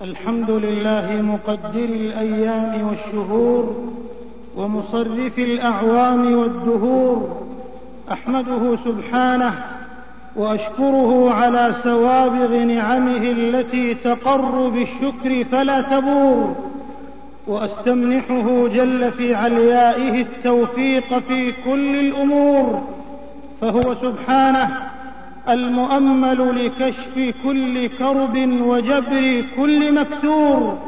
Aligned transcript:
الحمد 0.00 0.50
لله 0.50 1.22
مقدر 1.22 1.84
الأيام 1.84 2.88
والشهور 2.88 3.90
ومصرف 4.56 5.38
الأعوام 5.38 6.34
والدهور 6.34 7.42
أحمده 8.12 8.76
سبحانه 8.84 9.54
وأشكره 10.36 11.34
على 11.34 11.74
سوابغ 11.82 12.56
نعمه 12.56 13.16
التي 13.16 13.94
تقر 13.94 14.68
بالشكر 14.68 15.44
فلا 15.52 15.80
تبور 15.80 16.54
وأستمنحه 17.46 18.68
جل 18.68 19.12
في 19.12 19.34
عليائه 19.34 20.22
التوفيق 20.22 21.18
في 21.28 21.52
كل 21.64 22.00
الأمور 22.00 22.82
فهو 23.60 23.94
سبحانه 24.02 24.89
المؤمل 25.48 26.64
لكشف 26.64 27.34
كل 27.44 27.86
كرب 27.86 28.36
وجبر 28.62 29.44
كل 29.56 29.94
مكسور. 29.94 30.78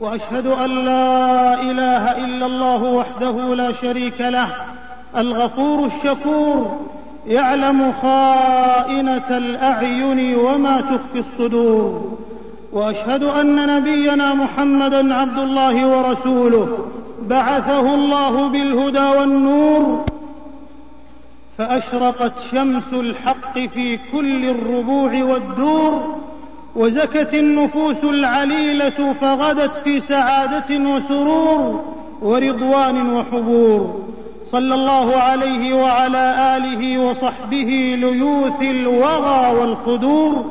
وأشهد 0.00 0.46
أن 0.46 0.70
لا 0.70 1.54
إله 1.62 2.24
إلا 2.24 2.46
الله 2.46 2.82
وحده 2.82 3.54
لا 3.54 3.72
شريك 3.72 4.20
له 4.20 4.48
الغفور 5.16 5.86
الشكور 5.86 6.78
يعلم 7.26 7.92
خائنة 8.02 9.28
الأعين 9.30 10.36
وما 10.36 10.80
تخفي 10.80 11.18
الصدور. 11.28 12.16
وأشهد 12.72 13.22
أن 13.22 13.76
نبينا 13.76 14.34
محمدا 14.34 15.14
عبد 15.14 15.38
الله 15.38 15.86
ورسوله 15.86 16.78
بعثه 17.22 17.94
الله 17.94 18.48
بالهدى 18.48 19.18
والنور. 19.18 20.04
فأشرقت 21.58 22.32
شمس 22.50 22.92
الحق 22.92 23.58
في 23.58 23.98
كل 24.12 24.44
الربوع 24.44 25.22
والدور 25.22 26.16
وزكت 26.76 27.34
النفوس 27.34 28.04
العليلة 28.04 29.14
فغدت 29.20 29.76
في 29.84 30.00
سعادة 30.00 30.70
وسرور 30.70 31.84
ورضوان 32.22 33.12
وحبور. 33.12 34.06
صلى 34.52 34.74
الله 34.74 35.16
عليه 35.16 35.74
وعلى 35.74 36.56
آله 36.56 36.98
وصحبه 36.98 37.96
ليوث 38.00 38.62
الوغى 38.62 39.60
والخدور 39.60 40.44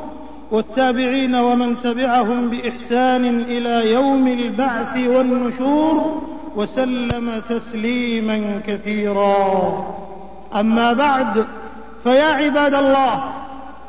والتابعين 0.50 1.34
ومن 1.34 1.76
تبعهم 1.84 2.48
بإحسان 2.48 3.44
إلى 3.48 3.92
يوم 3.92 4.26
البعث 4.26 4.96
والنشور 5.08 6.22
وسلم 6.56 7.42
تسليما 7.48 8.60
كثيرا. 8.66 9.86
أما 10.56 10.92
بعد 10.92 11.46
فيا 12.04 12.24
عباد 12.24 12.74
الله 12.74 13.24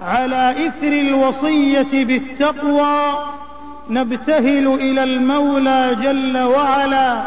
على 0.05 0.51
إثر 0.67 0.87
الوصية 0.87 2.05
بالتقوى 2.05 3.23
نبتهل 3.89 4.67
إلى 4.67 5.03
المولى 5.03 5.97
جل 6.01 6.37
وعلا 6.37 7.21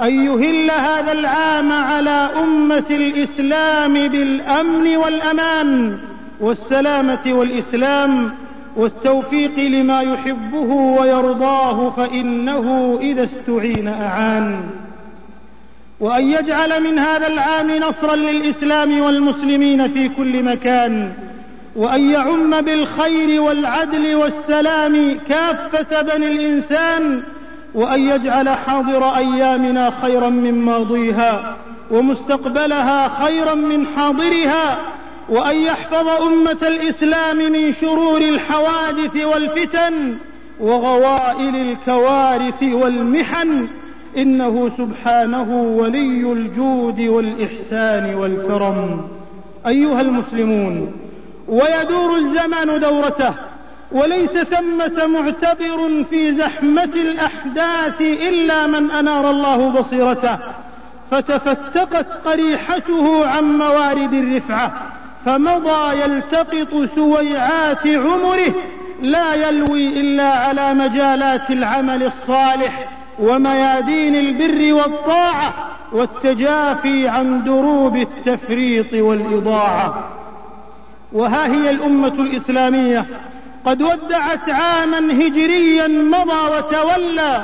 أن 0.00 0.26
يهل 0.26 0.70
هذا 0.70 1.12
العام 1.12 1.72
على 1.72 2.28
أمة 2.42 2.84
الإسلام 2.90 3.94
بالأمن 3.94 4.96
والأمان 4.96 5.98
والسلامة 6.40 7.20
والإسلام 7.26 8.30
والتوفيق 8.76 9.58
لما 9.58 10.00
يحبه 10.00 10.74
ويرضاه 11.00 11.90
فإنه 11.90 12.98
إذا 13.02 13.24
استعين 13.24 13.88
أعان. 13.88 14.60
وأن 16.00 16.28
يجعل 16.28 16.82
من 16.82 16.98
هذا 16.98 17.26
العام 17.26 17.70
نصرا 17.70 18.16
للإسلام 18.16 19.00
والمسلمين 19.00 19.92
في 19.92 20.08
كل 20.08 20.42
مكان 20.42 21.12
وأن 21.76 22.10
يعم 22.10 22.60
بالخير 22.60 23.42
والعدل 23.42 24.14
والسلام 24.14 25.18
كافة 25.28 26.02
بني 26.02 26.28
الإنسان 26.28 27.22
وأن 27.74 28.04
يجعل 28.04 28.48
حاضر 28.48 29.16
أيامنا 29.16 29.92
خيرا 30.02 30.28
من 30.28 30.54
ماضيها 30.54 31.56
ومستقبلها 31.90 33.08
خيرا 33.24 33.54
من 33.54 33.86
حاضرها 33.96 34.78
وأن 35.28 35.56
يحفظ 35.56 36.08
أمة 36.22 36.58
الإسلام 36.62 37.36
من 37.36 37.74
شرور 37.80 38.20
الحوادث 38.20 39.24
والفتن 39.24 40.16
وغوائل 40.60 41.56
الكوارث 41.56 42.62
والمحن 42.62 43.68
إنه 44.16 44.70
سبحانه 44.78 45.74
ولي 45.78 46.32
الجود 46.32 47.00
والإحسان 47.00 48.14
والكرم. 48.14 49.08
أيها 49.66 50.00
المسلمون 50.00 50.92
ويدور 51.48 52.16
الزمان 52.16 52.80
دورته 52.80 53.34
وليس 53.92 54.30
ثمة 54.30 55.06
معتبر 55.06 56.04
في 56.10 56.34
زحمة 56.36 56.90
الأحداث 56.94 58.00
إلا 58.00 58.66
من 58.66 58.90
أنار 58.90 59.30
الله 59.30 59.68
بصيرته. 59.68 60.38
فتفتقت 61.10 62.06
قريحته 62.24 63.26
عن 63.26 63.44
موارد 63.58 64.12
الرفعة 64.12 64.72
فمضى 65.26 66.00
يلتقط 66.04 66.88
سويعات 66.94 67.86
عمره 67.86 68.54
لا 69.02 69.34
يلوي 69.48 70.00
إلا 70.00 70.28
على 70.28 70.74
مجالات 70.74 71.50
العمل 71.50 72.02
الصالح. 72.02 72.99
وميادين 73.20 74.16
البر 74.16 74.74
والطاعة 74.74 75.52
والتجافي 75.92 77.08
عن 77.08 77.44
دروب 77.44 77.96
التفريط 77.96 78.92
والإضاعة. 78.92 80.08
وها 81.12 81.46
هي 81.46 81.70
الأمة 81.70 82.14
الإسلامية. 82.18 83.06
قد 83.66 83.82
ودعت 83.82 84.50
عاما 84.50 85.12
هجريا 85.12 85.88
مضى 85.88 86.56
وتولى 86.56 87.42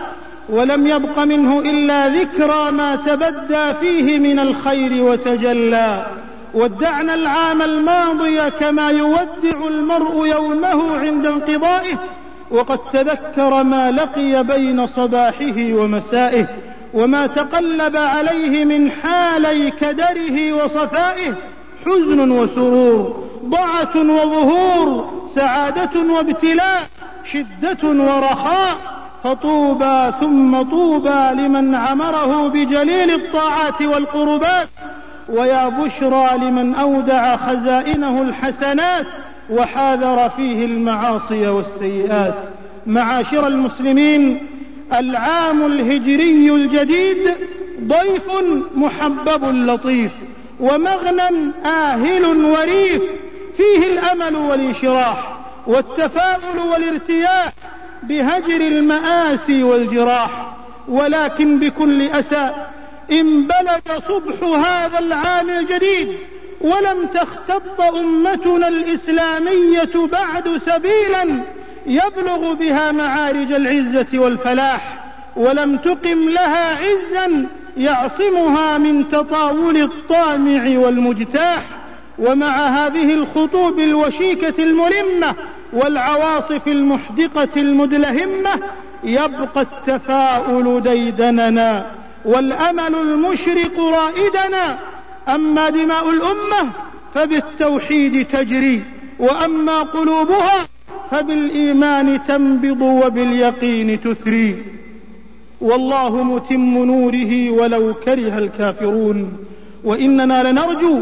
ولم 0.48 0.86
يبق 0.86 1.18
منه 1.18 1.60
إلا 1.60 2.08
ذكرى 2.08 2.70
ما 2.70 2.96
تبدى 2.96 3.74
فيه 3.80 4.18
من 4.18 4.38
الخير 4.38 5.02
وتجلى. 5.02 6.06
ودعنا 6.54 7.14
العام 7.14 7.62
الماضي 7.62 8.50
كما 8.50 8.90
يودع 8.90 9.66
المرء 9.68 10.26
يومه 10.26 10.98
عند 10.98 11.26
انقضائه 11.26 11.98
وقد 12.50 12.78
تذكر 12.92 13.62
ما 13.62 13.90
لقي 13.90 14.44
بين 14.44 14.86
صباحه 14.86 15.56
ومسائه 15.58 16.46
وما 16.94 17.26
تقلب 17.26 17.96
عليه 17.96 18.64
من 18.64 18.90
حالي 18.90 19.70
كدره 19.70 20.52
وصفائه. 20.52 21.34
حزن 21.86 22.30
وسرور 22.30 23.24
ضعة 23.44 23.96
وظهور 23.96 25.10
سعادة 25.34 26.12
وابتلاء 26.14 26.82
شدة 27.24 27.88
ورخاء. 27.88 28.76
فطوبى 29.24 30.12
ثم 30.20 30.62
طوبى 30.62 31.30
لمن 31.32 31.74
عمره 31.74 32.48
بجليل 32.48 33.10
الطاعات 33.10 33.82
والقربات. 33.82 34.68
ويا 35.28 35.68
بشرى 35.68 36.28
لمن 36.36 36.74
أودع 36.74 37.36
خزائنه 37.36 38.22
الحسنات. 38.22 39.06
وحاذر 39.50 40.30
فيه 40.30 40.64
المعاصي 40.64 41.46
والسيئات. 41.46 42.34
معاشر 42.86 43.46
المسلمين 43.46 44.46
العام 44.92 45.66
الهجري 45.66 46.50
الجديد 46.50 47.34
ضيف 47.80 48.30
محبب 48.74 49.44
لطيف 49.44 50.12
ومغنم 50.60 51.52
آهل 51.66 52.24
وريف. 52.24 53.02
فيه 53.56 53.92
الأمل 53.92 54.36
والانشراح 54.36 55.38
والتفاؤل 55.66 56.58
والارتياح 56.72 57.52
بهجر 58.02 58.60
المآسي 58.60 59.62
والجراح. 59.62 60.56
ولكن 60.88 61.58
بكل 61.58 62.02
أسى 62.02 62.50
إن 63.12 63.46
بلغ 63.46 64.00
صبح 64.08 64.58
هذا 64.66 64.98
العام 64.98 65.50
الجديد 65.50 66.08
ولم 66.60 67.06
تختط 67.14 67.80
أمتنا 67.96 68.68
الإسلامية 68.68 70.06
بعد 70.12 70.60
سبيلا 70.66 71.42
يبلغ 71.86 72.52
بها 72.54 72.92
معارج 72.92 73.52
العزة 73.52 74.06
والفلاح 74.18 75.04
ولم 75.36 75.76
تقم 75.76 76.28
لها 76.28 76.76
عزا 76.76 77.46
يعصمها 77.76 78.78
من 78.78 79.08
تطاول 79.08 79.76
الطامع 79.76 80.78
والمجتاح 80.78 81.62
ومع 82.18 82.56
هذه 82.56 83.14
الخطوب 83.14 83.78
الوشيكة 83.80 84.62
الملمة 84.62 85.34
والعواصف 85.72 86.68
المحدقة 86.68 87.48
المدلهمة 87.56 88.50
يبقى 89.04 89.60
التفاؤل 89.62 90.82
ديدننا 90.82 91.86
والأمل 92.24 92.94
المشرق 92.94 93.80
رائدنا 93.80 94.78
أما 95.28 95.68
دماء 95.68 96.10
الأمة 96.10 96.72
فبالتوحيد 97.14 98.26
تجري 98.26 98.82
وأما 99.18 99.82
قلوبها 99.82 100.66
فبالإيمان 101.10 102.24
تنبض 102.24 102.82
وباليقين 102.82 104.00
تثري. 104.00 104.64
والله 105.60 106.22
متم 106.22 106.84
نوره 106.84 107.50
ولو 107.50 107.94
كره 107.94 108.38
الكافرون. 108.38 109.32
وإننا 109.84 110.50
لنرجو 110.50 111.00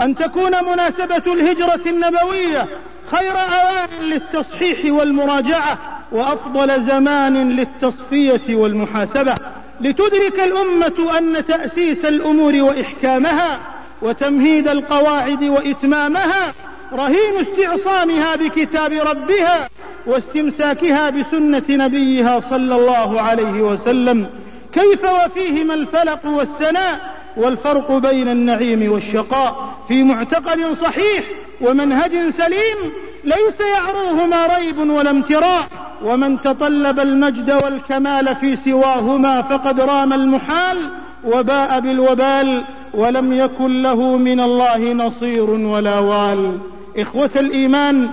أن 0.00 0.14
تكون 0.14 0.52
مناسبة 0.64 1.32
الهجرة 1.32 1.80
النبوية 1.86 2.68
خير 3.10 3.32
أوان 3.32 4.10
للتصحيح 4.10 4.92
والمراجعة 4.92 5.78
وأفضل 6.12 6.86
زمان 6.86 7.50
للتصفية 7.50 8.54
والمحاسبة. 8.54 9.34
لتدرك 9.84 10.40
الأمة 10.40 11.18
أن 11.18 11.46
تأسيس 11.46 12.04
الأمور 12.04 12.62
وإحكامها 12.62 13.58
وتمهيد 14.02 14.68
القواعد 14.68 15.42
وإتمامها 15.42 16.54
رهين 16.92 17.34
استعصامها 17.36 18.36
بكتاب 18.36 18.92
ربها 18.92 19.68
واستمساكها 20.06 21.10
بسنة 21.10 21.62
نبيها 21.70 22.40
صلى 22.40 22.76
الله 22.76 23.20
عليه 23.20 23.60
وسلم. 23.62 24.26
كيف 24.72 25.04
وفيهما 25.04 25.74
الفلق 25.74 26.26
والسناء 26.26 27.14
والفرق 27.36 27.92
بين 27.92 28.28
النعيم 28.28 28.92
والشقاء؟ 28.92 29.74
في 29.88 30.02
معتقد 30.02 30.76
صحيح 30.82 31.24
ومنهج 31.60 32.12
سليم 32.38 32.92
ليس 33.24 33.60
يعروهما 33.76 34.46
ريب 34.56 34.90
ولا 34.90 35.10
امتراء. 35.10 35.68
ومن 36.04 36.40
تطلب 36.40 37.00
المجد 37.00 37.52
والكمال 37.64 38.36
في 38.36 38.56
سواهما 38.64 39.42
فقد 39.42 39.80
رام 39.80 40.12
المحال 40.12 40.76
وباء 41.24 41.80
بالوبال 41.80 42.62
ولم 42.94 43.32
يكن 43.32 43.82
له 43.82 44.16
من 44.16 44.40
الله 44.40 44.92
نصير 44.92 45.50
ولا 45.50 45.98
وال. 45.98 46.58
إخوة 46.98 47.30
الإيمان 47.36 48.08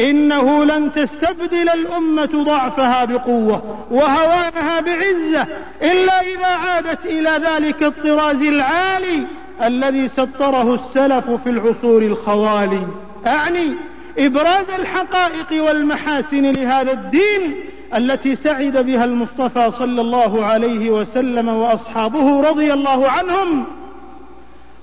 إنه 0.00 0.64
لن 0.64 0.92
تستبدل 0.92 1.68
الأمة 1.68 2.44
ضعفها 2.44 3.04
بقوة 3.04 3.62
وهوانها 3.90 4.80
بعزة 4.80 5.46
إلا 5.82 6.20
إذا 6.20 6.46
عادت 6.46 7.06
إلى 7.06 7.30
ذلك 7.30 7.82
الطراز 7.82 8.42
العالي 8.42 9.26
الذي 9.64 10.08
سطره 10.08 10.74
السلف 10.74 11.30
في 11.30 11.50
العصور 11.50 12.02
الخوالي. 12.02 12.86
أعني 13.26 13.74
إبراز 14.18 14.66
الحقائق 14.78 15.64
والمحاسن 15.64 16.52
لهذا 16.52 16.92
الدين 16.92 17.54
التي 17.96 18.36
سعد 18.36 18.86
بها 18.86 19.04
المصطفى 19.04 19.70
صلى 19.78 20.00
الله 20.00 20.44
عليه 20.44 20.90
وسلم 20.90 21.48
وأصحابه 21.48 22.50
رضي 22.50 22.72
الله 22.72 23.10
عنهم 23.10 23.64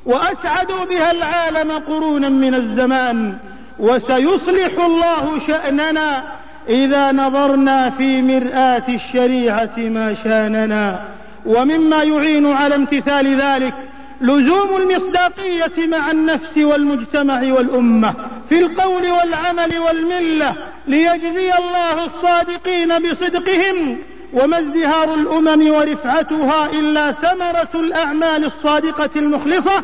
وأسعدوا 0.06 0.86
بها 0.90 1.12
العالم 1.12 1.72
قرونا 1.72 2.30
من 2.30 2.56
الزمان 2.56 3.38
وسيصلح 3.80 4.86
الله 4.86 5.40
شأننا 5.48 6.24
إذا 6.70 7.12
نظرنا 7.12 7.90
في 7.90 8.22
مرآة 8.22 8.84
الشريعة 8.90 9.78
ما 9.78 10.14
شاننا 10.24 11.00
ومما 11.46 12.04
يعين 12.04 12.54
على 12.54 12.76
امتثال 12.76 13.42
ذلك 13.42 13.74
لزوم 14.22 14.70
المصداقية 14.78 15.88
مع 15.88 16.12
النفس 16.12 16.58
والمجتمع 16.58 17.54
والأمة. 17.54 18.14
في 18.52 18.60
القول 18.60 19.12
والعمل 19.12 19.80
والملة 19.80 20.56
ليجزي 20.88 21.54
الله 21.58 22.06
الصادقين 22.06 23.00
بصدقهم 23.00 23.98
وما 24.34 24.60
ازدهار 24.60 25.14
الأمم 25.14 25.74
ورفعتها 25.74 26.66
إلا 26.66 27.12
ثمرة 27.12 27.70
الأعمال 27.76 28.46
الصادقة 28.46 29.10
المخلصة 29.16 29.84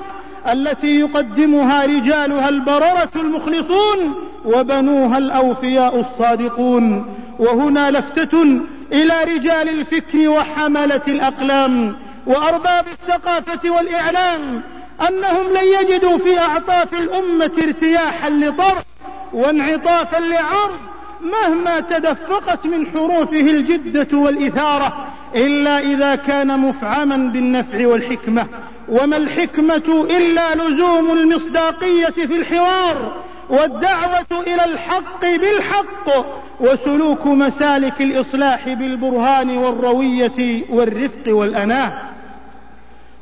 التي 0.52 1.00
يقدمها 1.00 1.86
رجالها 1.86 2.50
البررة 2.50 3.12
المخلصون 3.16 4.16
وبنوها 4.46 5.18
الأوفياء 5.18 6.00
الصادقون. 6.00 7.16
وهنا 7.40 7.92
لفتة 7.92 8.44
إلى 8.94 9.14
رجال 9.24 9.70
الفكر 9.70 10.30
وحملة 10.30 11.02
الأقلام 11.08 11.96
وأرباب 12.26 12.86
الثقافة 12.88 13.70
والإعلام 13.70 14.62
أنهم 15.02 15.46
لن 15.54 15.82
يجدوا 15.82 16.18
في 16.18 16.40
أعطاف 16.40 16.94
الأمة 16.94 17.52
ارتياحا 17.64 18.30
لطرف 18.30 18.84
وانعطافا 19.34 20.20
لعرض 20.20 20.80
مهما 21.22 21.80
تدفقت 21.80 22.66
من 22.66 22.88
حروفه 22.88 23.40
الجدة 23.40 24.18
والإثارة 24.18 25.08
إلا 25.36 25.80
إذا 25.80 26.16
كان 26.16 26.60
مفعما 26.60 27.16
بالنفع 27.16 27.88
والحكمة. 27.88 28.48
وما 28.90 29.18
الحكمة 29.18 30.08
إلا 30.10 30.56
لزوم 30.56 31.12
المصداقية 31.12 32.06
في 32.06 32.36
الحوار 32.38 33.24
والدعوة 33.50 34.44
إلى 34.48 34.66
الحق 34.66 35.22
بالحق 35.22 36.26
وسلوك 36.60 37.26
مسالك 37.26 38.02
الإصلاح 38.02 38.70
بالبرهان 38.70 39.58
والروية 39.58 40.66
والرفق 40.70 41.24
والأناة. 41.28 41.94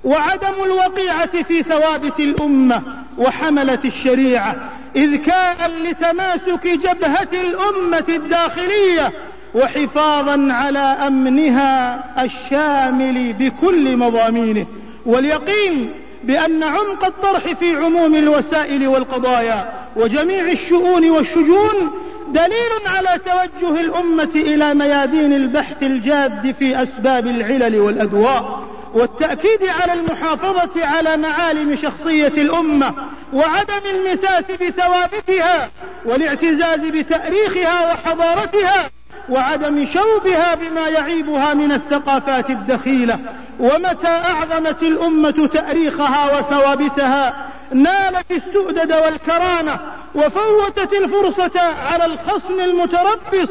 وعدم 0.05 0.63
الوقيعة 0.65 1.43
في 1.43 1.63
ثوابت 1.63 2.19
الأمة 2.19 2.81
وحملة 3.17 3.79
الشريعة 3.85 4.55
إذ 4.95 5.15
كان 5.15 5.71
لتماسك 5.89 6.67
جبهة 6.67 7.27
الأمة 7.33 8.05
الداخلية 8.09 9.11
وحفاظا 9.55 10.53
على 10.53 10.79
أمنها 10.79 12.03
الشامل 12.23 13.33
بكل 13.33 13.97
مضامينه. 13.97 14.65
واليقين 15.05 15.91
بأن 16.23 16.63
عمق 16.63 17.05
الطرح 17.05 17.43
في 17.43 17.75
عموم 17.75 18.15
الوسائل 18.15 18.87
والقضايا 18.87 19.73
وجميع 19.95 20.51
الشؤون 20.51 21.09
والشجون 21.09 21.91
دليل 22.27 22.87
على 22.87 23.19
توجه 23.25 23.81
الأمة 23.81 24.29
إلى 24.35 24.73
ميادين 24.73 25.33
البحث 25.33 25.83
الجاد 25.83 26.55
في 26.59 26.83
أسباب 26.83 27.27
العلل 27.27 27.79
والأدواء. 27.79 28.65
والتأكيد 28.95 29.69
على 29.81 29.93
المحافظة 29.93 30.85
على 30.85 31.17
معالم 31.17 31.75
شخصية 31.75 32.27
الأمة 32.27 32.93
وعدم 33.33 33.81
المساس 33.95 34.43
بثوابتها 34.61 35.69
والاعتزاز 36.05 36.79
بتأريخها 36.79 37.93
وحضارتها 37.93 38.89
وعدم 39.29 39.87
شوبها 39.87 40.55
بما 40.55 40.87
يعيبها 40.87 41.53
من 41.53 41.71
الثقافات 41.71 42.49
الدخيلة 42.49 43.19
ومتى 43.59 44.07
أعظمت 44.07 44.83
الأمة 44.83 45.49
تأريخها 45.53 46.39
وثوابتها 46.39 47.49
نالت 47.73 48.31
السؤدد 48.31 48.93
والكرامة 48.93 49.79
وفوتت 50.15 50.93
الفرصة 50.93 51.61
على 51.91 52.05
الخصم 52.05 52.59
المتربص 52.59 53.49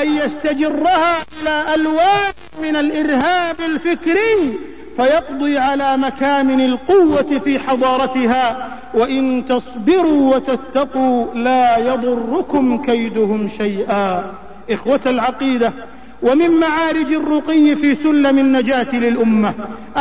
أن 0.00 0.16
يستجرها 0.16 1.16
إلى 1.42 1.74
ألوان 1.74 2.32
من 2.62 2.76
الإرهاب 2.76 3.60
الفكري. 3.60 4.69
فيقضي 5.00 5.58
على 5.58 5.96
مكامن 5.96 6.60
القوة 6.60 7.40
في 7.44 7.58
حضارتها 7.58 8.68
وإن 8.94 9.44
تصبروا 9.48 10.34
وتتقوا 10.34 11.34
لا 11.34 11.76
يضركم 11.78 12.82
كيدهم 12.82 13.50
شيئا. 13.58 14.32
إخوة 14.70 15.00
العقيدة 15.06 15.72
ومن 16.22 16.50
معارج 16.50 17.12
الرقي 17.12 17.76
في 17.76 17.94
سلم 17.94 18.38
النجاة 18.38 18.92
للأمة 18.92 19.54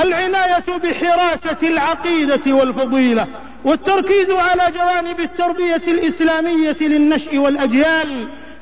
العناية 0.03 0.77
بحراسة 0.83 1.57
العقيدة 1.63 2.55
والفضيلة 2.55 3.27
والتركيز 3.65 4.29
على 4.29 4.73
جوانب 4.77 5.19
التربية 5.19 5.81
الإسلامية 5.87 6.77
للنشء 6.81 7.37
والأجيال 7.37 8.07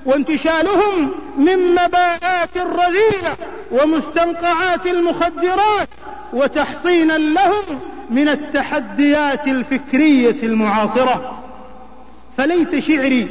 وانتشالهم 0.06 1.12
من 1.38 1.72
مباءات 1.72 2.50
الرذيلة 2.56 3.36
ومستنقعات 3.72 4.86
المخدرات. 4.86 5.90
وتحصينا 6.38 7.14
لهم 7.14 7.80
من 8.10 8.28
التحديات 8.30 9.48
الفكرية 9.48 10.44
المعاصرة. 10.44 11.44
فليت 12.38 12.80
شعري 12.80 13.28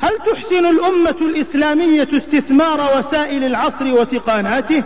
هل 0.00 0.10
تحسن 0.26 0.66
الأمة 0.66 1.16
الإسلامية 1.20 2.08
استثمار 2.12 2.98
وسائل 2.98 3.44
العصر 3.44 3.92
وتقاناته؟ 3.92 4.82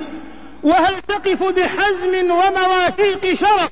وهل 0.63 0.95
تقف 1.09 1.43
بحزم 1.43 2.31
ومواثيق 2.31 3.35
شرف 3.35 3.71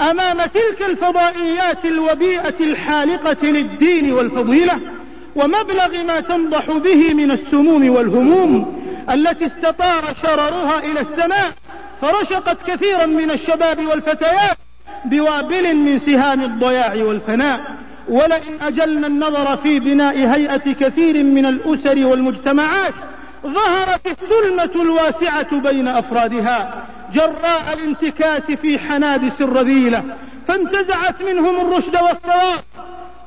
أمام 0.00 0.38
تلك 0.38 0.82
الفضائيات 0.88 1.84
الوبيئة 1.84 2.60
الحالقة 2.60 3.46
للدين 3.46 4.12
والفضيلة؟ 4.12 4.80
ومبلغ 5.36 6.04
ما 6.06 6.20
تنضح 6.20 6.70
به 6.70 7.14
من 7.14 7.30
السموم 7.30 7.90
والهموم 7.90 8.82
التي 9.10 9.46
استطار 9.46 10.02
شررها 10.22 10.78
إلى 10.78 11.00
السماء؟ 11.00 11.52
فرشقت 12.00 12.70
كثيرا 12.70 13.06
من 13.06 13.30
الشباب 13.30 13.86
والفتيات 13.86 14.56
بوابل 15.04 15.76
من 15.76 16.00
سهام 16.06 16.42
الضياع 16.42 16.94
والفناء. 16.96 17.60
ولئن 18.08 18.62
أجلنا 18.62 19.06
النظر 19.06 19.56
في 19.56 19.80
بناء 19.80 20.16
هيئة 20.16 20.72
كثير 20.72 21.24
من 21.24 21.46
الأسر 21.46 22.06
والمجتمعات 22.06 22.94
ظهرت 23.42 24.06
الثلمة 24.06 24.82
الواسعة 24.82 25.58
بين 25.58 25.88
أفرادها. 25.88 26.84
جراء 27.12 27.64
الانتكاس 27.72 28.42
في 28.42 28.78
حنادس 28.78 29.40
الرذيلة 29.40 30.04
فانتزعت 30.48 31.22
منهم 31.22 31.60
الرشد 31.60 31.96
والصواب 31.96 32.64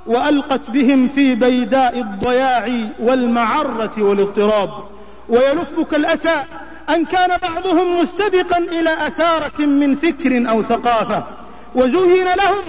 وألقت 0.06 0.70
بهم 0.70 1.10
في 1.16 1.36
بيداء 1.36 2.00
الضياع 2.00 2.70
والمعرة 3.00 3.94
والاضطراب. 3.98 4.70
ويلفك 5.30 5.94
الأسى 5.94 6.44
أن 6.90 7.06
كان 7.06 7.30
بعضهم 7.42 8.02
مستبقا 8.02 8.58
إلى 8.58 8.94
أثارة 8.94 9.66
من 9.66 9.96
فكر 9.96 10.50
أو 10.50 10.64
ثقافة 10.64 11.24
وزين 11.76 12.26
لهم 12.26 12.64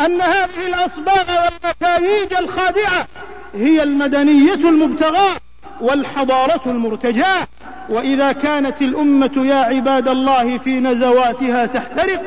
أن 0.00 0.20
هذه 0.20 0.66
الأصباغ 0.66 1.24
والمكاييج 1.44 2.34
الخادعة 2.40 3.06
هي 3.54 3.82
المدنية 3.82 4.54
المبتغاة 4.54 5.36
والحضارة 5.80 6.60
المرتجاة. 6.66 7.46
وإذا 7.88 8.32
كانت 8.32 8.82
الأمة 8.82 9.46
يا 9.46 9.54
عباد 9.54 10.08
الله 10.08 10.58
في 10.58 10.80
نزواتها 10.80 11.66
تحترق 11.66 12.22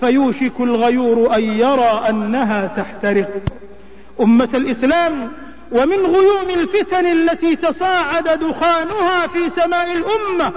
فيوشك 0.00 0.52
الغيور 0.60 1.34
أن 1.34 1.42
يرى 1.42 2.02
أنها 2.08 2.66
تحترق. 2.66 3.28
أمة 4.20 4.48
الإسلام 4.54 5.32
ومن 5.72 6.06
غيوم 6.06 6.50
الفتن 6.50 7.06
التي 7.06 7.56
تصاعد 7.56 8.24
دخانها 8.24 9.26
في 9.26 9.50
سماء 9.60 9.92
الأمة 9.92 10.52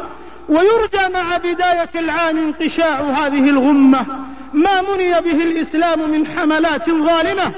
ويرجى 0.49 1.13
مع 1.13 1.37
بداية 1.37 1.89
العام 1.95 2.37
انقشاع 2.37 2.99
هذه 2.99 3.49
الغمة. 3.49 4.05
ما 4.53 4.81
مني 4.81 5.21
به 5.21 5.43
الإسلام 5.43 6.09
من 6.09 6.27
حملات 6.27 6.89
ظالمة 6.89 7.51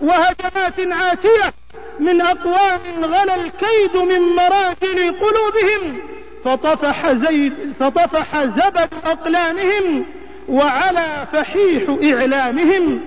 وهجمات 0.00 0.92
عاتية 1.02 1.52
من 2.00 2.20
أقوام 2.20 2.80
غلا 3.02 3.34
الكيد 3.34 3.96
من 3.96 4.20
مراجل 4.20 5.18
قلوبهم 5.20 5.98
فطفح, 6.44 7.12
زيد 7.12 7.54
فطفح 7.80 8.44
زبد 8.44 8.88
أقلامهم 9.06 10.04
وعلى 10.48 11.26
فحيح 11.32 11.96
إعلامهم. 12.04 13.00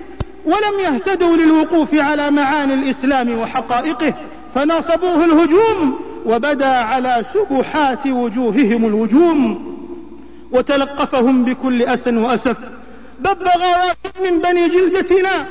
ولم 0.44 0.80
يهتدوا 0.80 1.36
للوقوف 1.36 1.94
على 1.94 2.30
معاني 2.30 2.74
الإسلام 2.74 3.38
وحقائقه 3.38 4.14
فناصبوه 4.54 5.24
الهجوم 5.24 6.00
وبدا 6.26 6.66
على 6.66 7.24
سبحات 7.34 8.06
وجوههم 8.06 8.84
الوجوم 8.86 9.68
وتلقفهم 10.52 11.44
بكل 11.44 11.82
أس 11.82 12.08
وأسف. 12.08 12.56
ببغاوات 13.20 13.96
من 14.24 14.38
بني 14.38 14.68
جلدتنا 14.68 15.46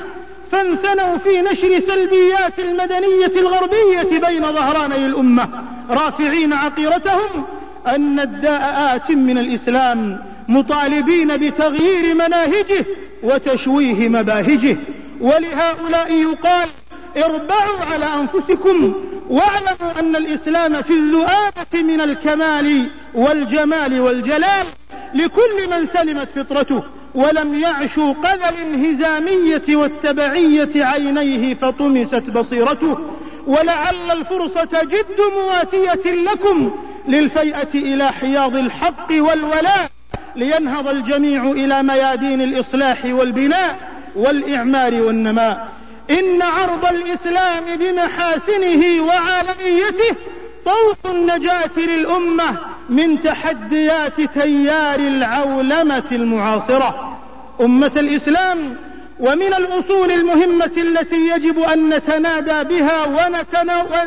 فانثنوا 0.52 1.18
في 1.18 1.40
نشر 1.40 1.80
سلبيات 1.88 2.58
المدنية 2.58 3.40
الغربية 3.40 4.18
بين 4.28 4.42
ظهراني 4.42 5.06
الأمة 5.06 5.48
رافعين 5.90 6.52
عقيرتهم 6.52 7.44
أن 7.86 8.20
الداء 8.20 8.94
آت 8.96 9.10
من 9.10 9.38
الإسلام 9.38 10.22
مطالبين 10.48 11.36
بتغيير 11.36 12.14
مناهجه 12.14 12.86
وتشويه 13.22 14.08
مباهجه. 14.08 14.76
ولهؤلاء 15.20 16.12
يقال 16.12 16.68
اربعوا 17.16 17.78
على 17.92 18.06
أنفسكم 18.20 18.94
واعلموا 19.30 20.00
أن 20.00 20.16
الإسلام 20.16 20.82
في 20.82 20.92
الذؤابة 20.92 21.82
من 21.82 22.00
الكمال 22.00 22.90
والجمال 23.14 24.00
والجلال 24.00 24.66
لكل 25.14 25.68
من 25.70 25.86
سلمت 25.94 26.28
فطرته 26.38 26.82
ولم 27.14 27.54
يعشوا 27.54 28.12
قذى 28.12 28.48
الانهزامية 28.48 29.76
والتبعية 29.76 30.84
عينيه 30.84 31.54
فطمست 31.54 32.22
بصيرته. 32.30 32.98
ولعل 33.46 34.10
الفرصة 34.12 34.82
جد 34.82 35.20
مواتية 35.36 36.12
لكم 36.32 36.70
للفيئة 37.08 37.74
إلى 37.74 38.12
حياض 38.12 38.56
الحق 38.56 39.08
والولاء. 39.10 39.90
لينهض 40.38 40.88
الجميع 40.88 41.50
إلى 41.50 41.82
ميادين 41.82 42.42
الإصلاح 42.42 42.98
والبناء 43.04 43.76
والإعمار 44.16 44.94
والنماء. 45.02 45.68
إن 46.10 46.42
عرض 46.42 46.84
الإسلام 46.86 47.64
بمحاسنه 47.76 49.02
وعالميته 49.02 50.16
طوق 50.64 51.12
النجاة 51.14 51.76
للأمة 51.76 52.56
من 52.88 53.22
تحديات 53.22 54.20
تيار 54.20 54.98
العولمة 54.98 56.04
المعاصرة. 56.12 57.18
أمة 57.60 57.92
الإسلام 57.96 58.76
ومن 59.20 59.54
الأصول 59.54 60.10
المهمة 60.10 60.72
التي 60.76 61.28
يجب 61.28 61.58
أن 61.58 61.88
نتنادى 61.88 62.64
بها 62.74 63.06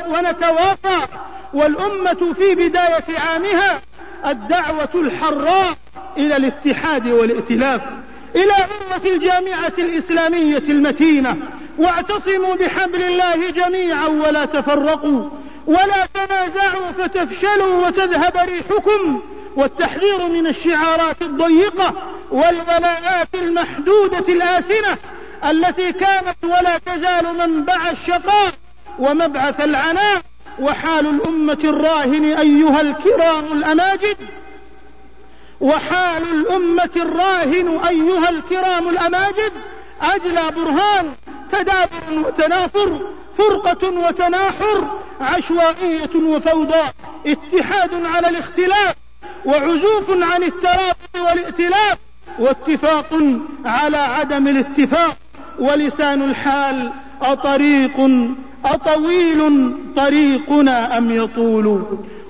ونتواصى 0.09 1.07
والأمة 1.53 2.33
في 2.39 2.55
بداية 2.55 3.19
عامها 3.31 3.81
الدعوة 4.25 4.89
الحراء 4.95 5.77
إلى 6.17 6.37
الاتحاد 6.37 7.07
والائتلاف 7.07 7.81
إلى 8.35 8.53
عروة 8.53 9.13
الجامعة 9.13 9.73
الإسلامية 9.79 10.57
المتينة. 10.57 11.37
واعتصموا 11.77 12.55
بحبل 12.55 13.01
الله 13.01 13.51
جميعا 13.51 14.07
ولا 14.07 14.45
تفرقوا 14.45 15.29
ولا 15.67 16.07
تنازعوا 16.13 16.91
فتفشلوا 16.97 17.87
وتذهب 17.87 18.33
ريحكم. 18.37 19.21
والتحذير 19.55 20.27
من 20.27 20.47
الشعارات 20.47 21.21
الضيقة 21.21 21.93
والولاءات 22.31 23.27
المحدودة 23.35 24.33
الآسنة 24.33 24.97
التي 25.49 25.91
كانت 25.91 26.37
ولا 26.43 26.77
تزال 26.77 27.35
منبع 27.37 27.89
الشقاء 27.91 28.51
ومبعث 28.99 29.61
العناء. 29.61 30.21
وحال 30.59 31.05
الأمة 31.07 31.57
الراهن 31.63 32.25
أيها 32.25 32.81
الكرام 32.81 33.45
الأماجد. 33.51 34.17
وحال 35.61 36.23
الأمة 36.23 36.89
الراهن 36.95 37.79
أيها 37.89 38.29
الكرام 38.29 38.89
الأماجد. 38.89 39.51
أجلى 40.01 40.51
برهان 40.55 41.13
تدابر 41.51 42.27
وتنافر 42.27 42.99
فرقة 43.37 43.89
وتناحر 44.07 44.99
عشوائية 45.21 46.15
وفوضى 46.15 46.83
اتحاد 47.27 48.05
على 48.05 48.29
الاختلاف 48.29 48.95
وعزوف 49.45 50.09
عن 50.09 50.43
الترابط 50.43 51.15
والائتلاف 51.19 51.97
واتفاق 52.39 53.19
على 53.65 53.97
عدم 53.97 54.47
الاتفاق 54.47 55.17
ولسان 55.59 56.21
الحال 56.21 56.91
أطريق 57.21 57.97
أطويل 58.65 59.71
طريقنا 59.95 60.97
أم 60.97 61.11
يطول؟ 61.11 61.83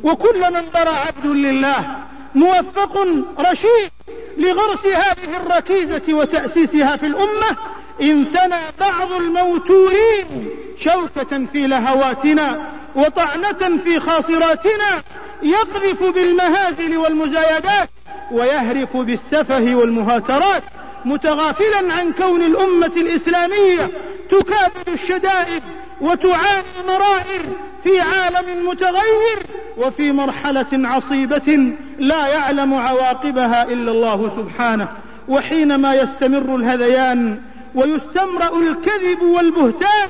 وكل 0.03 0.39
من 0.39 0.63
برى 0.73 0.95
عبد 1.07 1.25
لله 1.25 1.95
موفق 2.35 3.07
رشيد 3.39 3.91
لغرس 4.37 4.85
هذه 4.85 5.37
الركيزة 5.37 6.13
وتأسيسها 6.13 6.95
في 6.95 7.05
الأمة 7.05 7.57
إن 8.01 8.25
ثنى 8.25 8.59
بعض 8.79 9.11
الموتورين 9.11 10.49
شوكة 10.79 11.45
في 11.53 11.67
لهواتنا 11.67 12.69
وطعنة 12.95 13.77
في 13.83 13.99
خاصراتنا 13.99 15.01
يقذف 15.43 16.03
بالمهازل 16.03 16.97
والمزايدات 16.97 17.89
ويهرف 18.31 18.97
بالسفه 18.97 19.75
والمهاترات 19.75 20.63
متغافلا 21.05 21.93
عن 21.93 22.13
كون 22.13 22.41
الأمة 22.41 22.91
الإسلامية 22.97 23.91
تكابد 24.29 24.89
الشدائد 24.93 25.63
وتعاني 26.01 26.63
المرائر 26.81 27.41
في 27.83 27.99
عالم 27.99 28.69
متغير 28.69 29.39
وفي 29.77 30.11
مرحلة 30.11 30.67
عصيبة 30.73 31.73
لا 31.99 32.27
يعلم 32.27 32.73
عواقبها 32.73 33.63
إلا 33.63 33.91
الله 33.91 34.31
سبحانه. 34.37 34.87
وحينما 35.27 35.95
يستمر 35.95 36.55
الهذيان 36.55 37.41
ويستمرأ 37.75 38.57
الكذب 38.57 39.21
والبهتان 39.21 40.09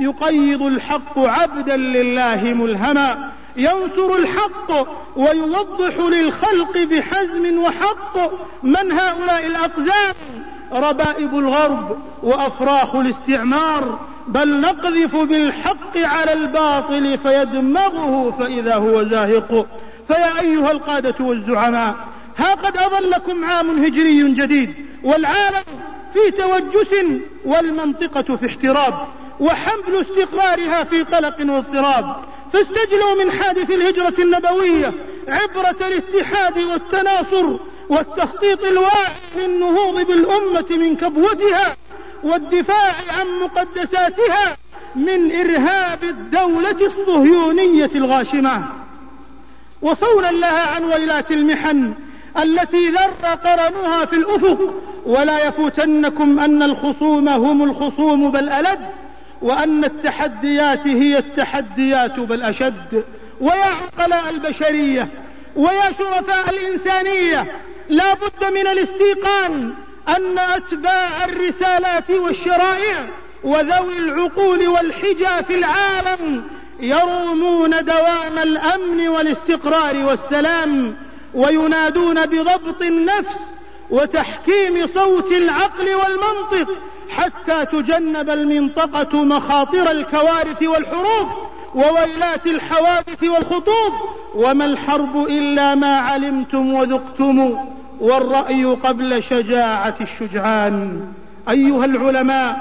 يقيض 0.00 0.62
الحق 0.62 1.18
عبدا 1.18 1.76
لله 1.76 2.54
ملهما. 2.54 3.30
ينصر 3.56 4.14
الحق 4.18 4.88
ويوضح 5.16 5.96
للخلق 5.98 6.78
بحزم 6.78 7.58
وحق. 7.58 8.18
من 8.62 8.92
هؤلاء 8.92 9.46
الأقزام؟ 9.46 10.14
ربائب 10.72 11.38
الغرب 11.38 11.98
وأفراخ 12.22 12.96
الاستعمار 12.96 13.98
بل 14.28 14.60
نقذف 14.60 15.16
بالحق 15.16 15.96
على 15.96 16.32
الباطل 16.32 17.18
فيدمغه 17.18 18.36
فإذا 18.38 18.74
هو 18.74 19.02
زاهق. 19.04 19.66
فيا 20.08 20.40
أيها 20.40 20.70
القادة 20.70 21.24
والزعماء 21.24 21.94
ها 22.36 22.54
قد 22.54 22.76
أظلكم 22.76 23.44
عام 23.44 23.84
هجري 23.84 24.32
جديد 24.32 24.74
والعالم 25.04 25.64
في 26.12 26.30
توجس 26.30 27.20
والمنطقة 27.44 28.36
في 28.36 28.46
احتراب 28.46 28.94
وحمل 29.40 29.94
استقرارها 29.94 30.84
في 30.84 31.02
قلق 31.02 31.36
واضطراب. 31.40 32.16
فاستجلوا 32.52 33.24
من 33.24 33.32
حادث 33.32 33.70
الهجرة 33.70 34.14
النبوية 34.18 34.94
عبرة 35.28 35.86
الاتحاد 35.86 36.58
والتناصر 36.58 37.56
والتخطيط 37.88 38.64
الواعي 38.64 39.12
للنهوض 39.36 40.06
بالأمة 40.06 40.66
من 40.70 40.96
كبوتها 40.96 41.76
والدفاع 42.22 42.94
عن 43.18 43.26
مقدساتها 43.42 44.56
من 44.94 45.32
إرهاب 45.32 46.04
الدولة 46.04 46.86
الصهيونية 46.86 47.90
الغاشمة. 47.94 48.64
وصولا 49.82 50.30
لها 50.30 50.74
عن 50.74 50.84
ويلات 50.84 51.30
المحن 51.30 51.92
التي 52.42 52.88
ذر 52.90 53.34
قرنها 53.44 54.04
في 54.04 54.16
الأفق 54.16 54.74
ولا 55.06 55.46
يفوتنكم 55.46 56.40
أن 56.40 56.62
الخصوم 56.62 57.28
هم 57.28 57.62
الخصوم 57.62 58.30
بل 58.30 58.48
ألد 58.48 58.80
وأن 59.42 59.84
التحديات 59.84 60.86
هي 60.86 61.18
التحديات 61.18 62.20
بل 62.20 62.42
أشد. 62.42 63.04
ويا 63.40 63.64
عقلاء 63.64 64.30
البشرية 64.30 65.08
ويا 65.58 65.92
شرفاء 65.98 66.50
الإنسانية 66.50 67.60
لا 67.88 68.14
بد 68.14 68.44
من 68.52 68.66
الاستيقان 68.66 69.74
أن 70.08 70.38
أتباع 70.38 71.24
الرسالات 71.24 72.10
والشرائع 72.10 73.08
وذوي 73.44 73.98
العقول 73.98 74.68
والحجى 74.68 75.44
في 75.48 75.54
العالم 75.54 76.44
يرومون 76.80 77.70
دوام 77.70 78.38
الأمن 78.42 79.08
والاستقرار 79.08 79.96
والسلام 80.04 80.96
وينادون 81.34 82.26
بضبط 82.26 82.82
النفس 82.82 83.36
وتحكيم 83.90 84.86
صوت 84.94 85.32
العقل 85.32 85.94
والمنطق 85.94 86.74
حتى 87.10 87.66
تجنب 87.66 88.30
المنطقة 88.30 89.24
مخاطر 89.24 89.90
الكوارث 89.90 90.62
والحروب 90.62 91.28
وويلات 91.74 92.46
الحوادث 92.46 93.22
والخطوب 93.22 93.92
وما 94.38 94.64
الحرب 94.64 95.26
إلا 95.28 95.74
ما 95.74 95.96
علمتم 95.98 96.74
وذقتم 96.74 97.58
والرأي 98.00 98.64
قبل 98.64 99.22
شجاعة 99.22 99.94
الشجعان. 100.00 101.06
أيها 101.50 101.84
العلماء 101.84 102.60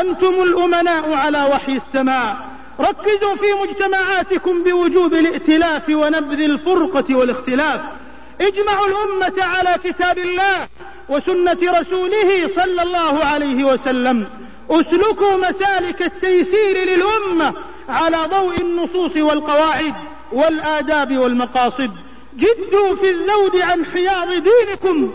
أنتم 0.00 0.34
الأمناء 0.42 1.12
على 1.12 1.44
وحي 1.44 1.72
السماء. 1.72 2.36
ركزوا 2.80 3.34
في 3.36 3.46
مجتمعاتكم 3.62 4.64
بوجوب 4.64 5.14
الائتلاف 5.14 5.88
ونبذ 5.88 6.40
الفرقة 6.40 7.14
والاختلاف. 7.14 7.80
اجمعوا 8.40 8.86
الأمة 8.86 9.44
على 9.44 9.76
كتاب 9.84 10.18
الله 10.18 10.56
وسنة 11.08 11.80
رسوله 11.80 12.48
صلى 12.56 12.82
الله 12.82 13.24
عليه 13.24 13.64
وسلم. 13.64 14.26
اسلكوا 14.70 15.36
مسالك 15.36 16.02
التيسير 16.02 16.76
للأمة 16.86 17.54
على 17.88 18.18
ضوء 18.30 18.60
النصوص 18.60 19.16
والقواعد. 19.16 19.94
والآداب 20.32 21.18
والمقاصد. 21.18 21.90
جدوا 22.36 22.96
في 22.96 23.10
الذود 23.10 23.56
عن 23.62 23.84
حياض 23.84 24.28
دينكم 24.28 25.12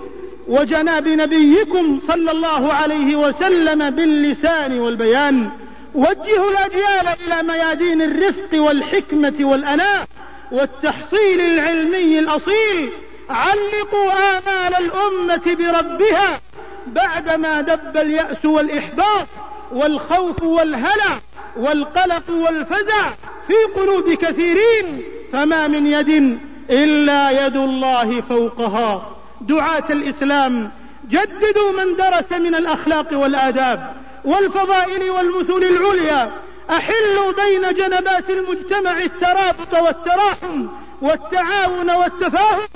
وجناب 0.48 1.08
نبيكم 1.08 2.00
صلى 2.08 2.32
الله 2.32 2.74
عليه 2.74 3.16
وسلم 3.16 3.90
باللسان 3.90 4.80
والبيان. 4.80 5.50
وجهوا 5.96 6.52
الأجيال 6.52 7.08
إلى 7.28 7.44
ميادين 7.44 8.02
الرفق 8.02 8.50
والحكمة 8.54 9.36
والأناء 9.40 10.08
والتحصيل 10.52 11.42
العلمي 11.42 12.20
الأصيل. 12.20 12.92
علقوا 13.30 14.12
آمال 14.12 14.76
الأمة 14.80 15.56
بربها 15.56 16.42
بعدما 16.88 17.62
دب 17.62 17.98
اليأس 17.98 18.46
والإحباط. 18.46 19.28
والخوف 19.72 20.44
والهلع 20.44 21.20
والقلق 21.58 22.24
والفزع 22.30 23.10
في 23.48 23.80
قلوب 23.80 24.10
كثيرين 24.10 25.04
فما 25.34 25.68
من 25.68 25.88
يد 25.88 26.40
إلا 26.70 27.46
يد 27.46 27.56
الله 27.56 28.22
فوقها. 28.22 29.16
دعاة 29.42 29.84
الإسلام 29.90 30.72
جددوا 31.10 31.72
من 31.72 31.96
درس 31.96 32.40
من 32.40 32.56
الأخلاق 32.56 33.08
والآداب 33.14 33.94
والفضائل 34.26 35.10
والمثل 35.10 35.64
العليا. 35.64 36.32
أحلوا 36.70 37.32
بين 37.32 37.74
جنبات 37.74 38.30
المجتمع 38.30 39.02
الترابط 39.02 39.74
والتراحم 39.74 40.68
والتعاون 41.02 41.92
والتفاهم. 41.92 42.68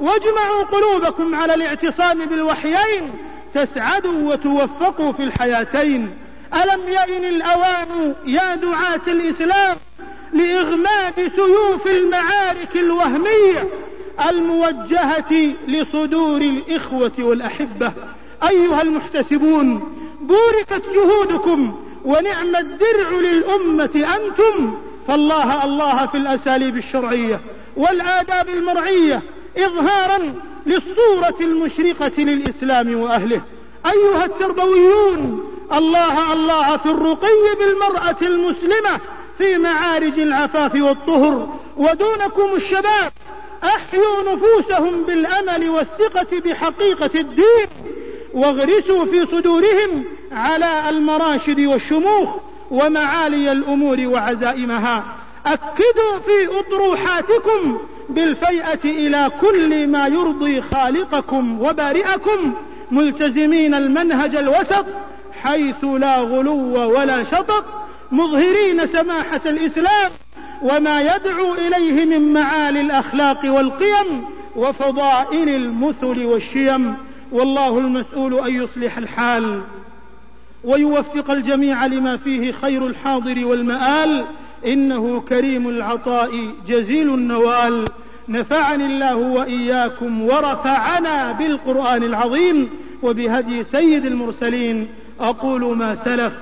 واجمعوا 0.00 0.62
قلوبكم 0.72 1.34
على 1.34 1.54
الاعتصام 1.54 2.18
بالوحيين. 2.24 3.14
تسعدوا 3.54 4.32
وتوفقوا 4.32 5.12
في 5.12 5.22
الحياتين. 5.22 6.25
ألم 6.54 6.80
يئن 6.88 7.24
الأوان 7.24 8.14
يا 8.26 8.54
دعاة 8.54 9.00
الإسلام 9.08 9.76
لإغماد 10.32 11.32
سيوف 11.36 11.86
المعارك 11.86 12.76
الوهمية 12.76 13.68
الموجهة 14.30 15.54
لصدور 15.68 16.40
الإخوة 16.40 17.12
والأحبة؟ 17.18 17.92
أيها 18.50 18.82
المحتسبون 18.82 19.96
بوركت 20.20 20.82
جهودكم 20.94 21.80
ونعم 22.04 22.56
الدرع 22.56 23.10
للأمة 23.22 24.06
أنتم 24.16 24.78
فالله 25.08 25.64
الله 25.64 26.06
في 26.06 26.16
الأساليب 26.16 26.76
الشرعية 26.76 27.40
والآداب 27.76 28.48
المرعية 28.48 29.22
إظهارا 29.58 30.34
للصورة 30.66 31.36
المشرقة 31.40 32.12
للإسلام 32.18 33.00
وأهله. 33.00 33.40
أيها 33.86 34.24
التربويون 34.24 35.55
الله 35.72 36.32
الله 36.32 36.76
في 36.76 36.86
الرقي 36.86 37.54
بالمرأة 37.58 38.16
المسلمة 38.22 39.00
في 39.38 39.58
معارج 39.58 40.18
العفاف 40.18 40.74
والطهر 40.74 41.48
ودونكم 41.76 42.54
الشباب 42.56 43.12
أحيوا 43.64 44.34
نفوسهم 44.34 45.02
بالأمل 45.02 45.70
والثقة 45.70 46.40
بحقيقة 46.40 47.20
الدين 47.20 47.68
واغرسوا 48.34 49.04
في 49.04 49.26
صدورهم 49.26 50.04
على 50.32 50.88
المراشد 50.88 51.60
والشموخ 51.60 52.28
ومعالي 52.70 53.52
الأمور 53.52 54.00
وعزائمها. 54.06 55.04
أكدوا 55.46 56.18
في 56.26 56.58
أطروحاتكم 56.58 57.78
بالفيئة 58.08 58.84
إلى 58.84 59.30
كل 59.40 59.86
ما 59.86 60.06
يرضي 60.06 60.62
خالقكم 60.62 61.60
وبارئكم 61.62 62.54
ملتزمين 62.90 63.74
المنهج 63.74 64.36
الوسط 64.36 64.84
حيث 65.42 65.84
لا 65.84 66.18
غلو 66.18 66.98
ولا 66.98 67.24
شطط 67.24 67.64
مظهرين 68.12 68.86
سماحة 68.92 69.40
الإسلام 69.46 70.10
وما 70.62 71.00
يدعو 71.00 71.54
إليه 71.54 72.04
من 72.04 72.32
معالي 72.32 72.80
الأخلاق 72.80 73.40
والقيم 73.44 74.24
وفضائل 74.56 75.48
المثل 75.48 76.24
والشيم. 76.24 76.94
والله 77.32 77.78
المسؤول 77.78 78.34
أن 78.34 78.62
يصلح 78.62 78.98
الحال 78.98 79.60
ويوفق 80.64 81.30
الجميع 81.30 81.86
لما 81.86 82.16
فيه 82.16 82.52
خير 82.52 82.86
الحاضر 82.86 83.46
والمآل. 83.46 84.24
إنه 84.66 85.20
كريم 85.20 85.68
العطاء 85.68 86.30
جزيل 86.68 87.14
النوال. 87.14 87.84
نفعني 88.28 88.86
الله 88.86 89.16
وإياكم 89.16 90.22
ورفعنا 90.22 91.32
بالقرآن 91.32 92.02
العظيم 92.02 92.70
وبهدي 93.02 93.64
سيد 93.64 94.06
المرسلين. 94.06 94.88
أقول 95.20 95.76
ما 95.76 95.94
سلف 95.94 96.32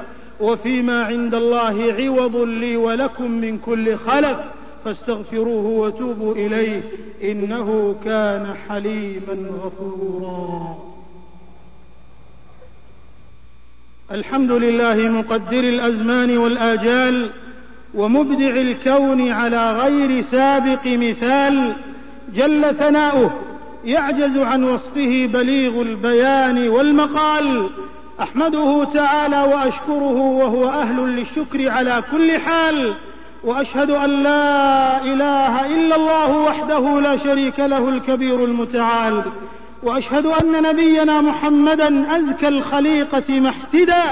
وفيما 0.41 1.05
عند 1.05 1.35
الله 1.35 1.95
عوض 2.01 2.37
لي 2.37 2.77
ولكم 2.77 3.31
من 3.31 3.59
كل 3.59 3.97
خلف 3.97 4.37
فاستغفروه 4.85 5.67
وتوبوا 5.67 6.35
إليه 6.35 6.83
إنه 7.23 7.97
كان 8.05 8.55
حليما 8.69 9.51
غفورا. 9.65 10.79
الحمد 14.11 14.53
لله 14.53 15.09
مقدر 15.09 15.61
الأزمان 15.61 16.37
والآجال 16.37 17.31
ومبدع 17.95 18.49
الكون 18.49 19.31
على 19.31 19.73
غير 19.73 20.23
سابق 20.23 20.87
مثال 20.87 21.73
جل 22.35 22.77
ثناؤه 22.79 23.31
يعجز 23.85 24.39
عن 24.39 24.65
وصفه 24.65 25.27
بليغ 25.33 25.83
البيان 25.83 26.69
والمقال. 26.69 27.69
أحمده 28.21 28.85
تعالى 28.95 29.43
وأشكره 29.43 30.17
وهو 30.21 30.69
أهل 30.69 30.97
للشكر 30.97 31.71
على 31.71 32.03
كل 32.13 32.41
حال 32.41 32.95
وأشهد 33.45 33.91
أن 33.91 34.23
لا 34.23 35.03
إله 35.03 35.67
إلا 35.67 35.97
الله 35.97 36.39
وحده 36.39 37.01
لا 37.01 37.17
شريك 37.17 37.61
له 37.61 37.89
الكبير 37.89 38.45
المتعال 38.45 39.23
وأشهد 39.83 40.27
أن 40.27 40.63
نبينا 40.63 41.21
محمدا 41.21 42.17
أزكى 42.17 42.49
الخليقة 42.49 43.41
محتدا 43.41 44.03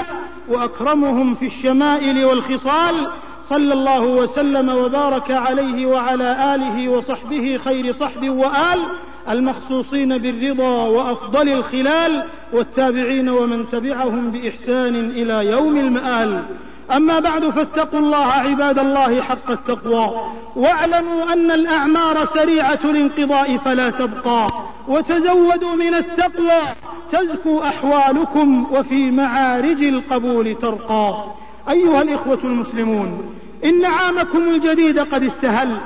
وأكرمهم 0.49 1.35
في 1.35 1.45
الشمائل 1.45 2.25
والخصال 2.25 2.95
صلى 3.49 3.73
الله 3.73 4.01
وسلم 4.01 4.69
وبارك 4.69 5.31
عليه 5.31 5.85
وعلى 5.85 6.55
آله 6.55 6.89
وصحبه 6.89 7.59
خير 7.65 7.93
صحب 7.93 8.29
وآل 8.29 8.79
المخصوصين 9.29 10.17
بالرضا 10.17 10.87
وأفضل 10.87 11.49
الخلال 11.49 12.23
والتابعين 12.53 13.29
ومن 13.29 13.65
تبعهم 13.71 14.31
بإحسان 14.31 14.95
إلى 14.95 15.45
يوم 15.45 15.77
المآل. 15.77 16.43
أما 16.95 17.19
بعد 17.19 17.45
فاتقوا 17.45 17.99
الله 17.99 18.25
عباد 18.27 18.79
الله 18.79 19.21
حق 19.21 19.51
التقوى 19.51 20.11
واعلموا 20.55 21.33
أن 21.33 21.51
الأعمار 21.51 22.25
سريعة 22.33 22.79
الانقضاء 22.83 23.57
فلا 23.57 23.89
تبقى 23.89 24.47
وتزودوا 24.87 25.75
من 25.75 25.93
التقوى 25.93 26.61
تزكو 27.11 27.61
أحوالكم 27.61 28.67
وفي 28.71 29.11
معارج 29.11 29.83
القبول 29.83 30.55
ترقى. 30.61 31.23
أيها 31.69 32.01
الإخوة 32.01 32.39
المسلمون 32.43 33.35
إن 33.65 33.85
عامكم 33.85 34.39
الجديد 34.49 34.99
قد 34.99 35.23
استهل 35.23 35.77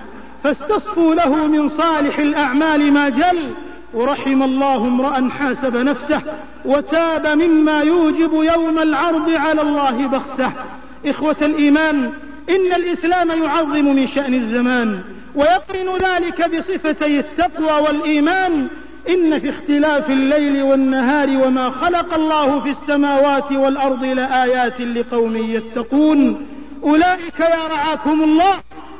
فاستصفوا 0.43 1.15
له 1.15 1.47
من 1.47 1.69
صالح 1.69 2.19
الأعمال 2.19 2.93
ما 2.93 3.09
جل. 3.09 3.53
ورحم 3.93 4.43
الله 4.43 4.75
امرأ 4.75 5.29
حاسب 5.29 5.77
نفسه 5.77 6.21
وتاب 6.65 7.27
مما 7.27 7.81
يوجب 7.81 8.33
يوم 8.33 8.79
العرض 8.79 9.29
على 9.29 9.61
الله 9.61 10.07
بخسه. 10.07 10.51
إخوة 11.05 11.35
الإيمان 11.41 12.11
إن 12.49 12.73
الإسلام 12.75 13.43
يعظم 13.43 13.85
من 13.85 14.07
شأن 14.07 14.33
الزمان 14.33 14.99
ويقرن 15.35 15.97
ذلك 16.01 16.49
بصفتي 16.49 17.19
التقوى 17.19 17.81
والإيمان. 17.87 18.67
إن 19.09 19.39
في 19.39 19.49
اختلاف 19.49 20.09
الليل 20.09 20.61
والنهار 20.61 21.29
وما 21.29 21.69
خلق 21.69 22.13
الله 22.13 22.59
في 22.59 22.69
السماوات 22.69 23.51
والأرض 23.51 24.03
لآيات 24.03 24.81
لقوم 24.81 25.35
يتقون. 25.35 26.45
أولئك 26.83 27.39
يا 27.39 27.67
رعاكم 27.71 28.23
الله. 28.23 28.53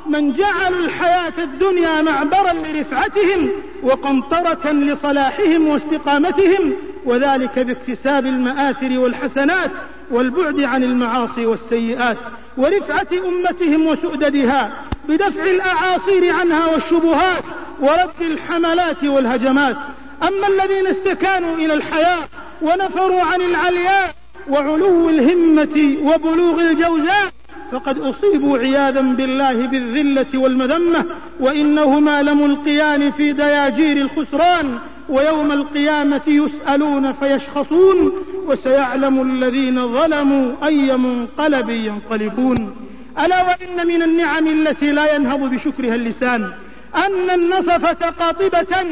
من 0.06 0.32
جعلوا 0.32 0.78
الحياة 0.84 1.32
الدنيا 1.38 2.02
معبرا 2.02 2.52
لرفعتهم 2.52 3.50
وقنطرة 3.82 4.72
لصلاحهم 4.72 5.68
واستقامتهم 5.68 6.72
وذلك 7.04 7.58
باكتساب 7.58 8.26
المآثر 8.26 8.98
والحسنات 8.98 9.70
والبعد 10.10 10.62
عن 10.62 10.84
المعاصي 10.84 11.46
والسيئات 11.46 12.18
ورفعة 12.56 13.06
أمتهم 13.28 13.86
وسؤددها 13.86 14.72
بدفع 15.08 15.42
الأعاصير 15.42 16.34
عنها 16.34 16.66
والشبهات 16.66 17.42
ورد 17.80 18.20
الحملات 18.20 19.04
والهجمات. 19.04 19.76
أما 20.22 20.48
الذين 20.48 20.86
استكانوا 20.86 21.56
إلى 21.56 21.74
الحياة 21.74 22.28
ونفروا 22.62 23.22
عن 23.22 23.40
العلياء 23.40 24.14
وعلو 24.48 25.08
الهمة 25.08 25.96
وبلوغ 26.02 26.60
الجوزاء 26.60 27.32
فقد 27.72 27.98
أصيبوا 27.98 28.58
عياذا 28.58 29.00
بالله 29.00 29.66
بالذلة 29.66 30.26
والمذمة 30.34 31.04
وإنهما 31.40 32.22
لملقيان 32.22 33.10
في 33.12 33.32
دياجير 33.32 33.96
الخسران 33.96 34.78
ويوم 35.08 35.52
القيامة 35.52 36.20
يسألون 36.26 37.12
فيشخصون 37.12 38.12
وسيعلم 38.46 39.22
الذين 39.22 39.92
ظلموا 39.94 40.52
أي 40.64 40.96
منقلب 40.96 41.70
ينقلبون. 41.70 42.76
ألا 43.24 43.42
وإن 43.42 43.86
من 43.86 44.02
النعم 44.02 44.46
التي 44.46 44.92
لا 44.92 45.14
ينهض 45.16 45.40
بشكرها 45.40 45.94
اللسان 45.94 46.52
أن 46.96 47.30
النصفة 47.34 48.10
قاطبة 48.10 48.82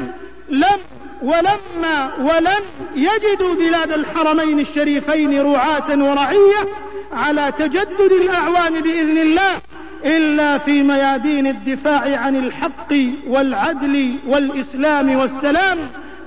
لم 0.50 0.78
ولما 1.22 2.10
ولم 2.20 2.62
يجدوا 2.94 3.54
بلاد 3.54 3.92
الحرمين 3.92 4.60
الشريفين 4.60 5.40
رعاة 5.40 6.04
ورعية 6.04 6.68
على 7.12 7.52
تجدد 7.58 8.12
الأعوام 8.22 8.74
بإذن 8.80 9.18
الله 9.18 9.60
إلا 10.04 10.58
في 10.58 10.82
ميادين 10.82 11.46
الدفاع 11.46 12.16
عن 12.16 12.36
الحق 12.36 12.92
والعدل 13.26 14.18
والإسلام 14.26 15.16
والسلام 15.16 15.78